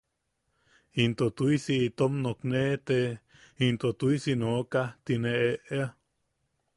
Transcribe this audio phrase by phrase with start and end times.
[1.03, 2.61] Into tu’isi itom nookne…
[2.73, 2.99] “ete
[3.65, 5.87] into tu’isi nooka” ti ne e’ea.